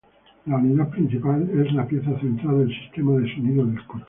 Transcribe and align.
La 0.47 0.55
unidad 0.55 0.89
principal 0.89 1.47
es 1.63 1.71
la 1.73 1.85
pieza 1.87 2.19
central 2.19 2.57
del 2.65 2.75
sistema 2.75 3.19
de 3.19 3.31
sonido 3.35 3.67
del 3.67 3.85
coche. 3.85 3.99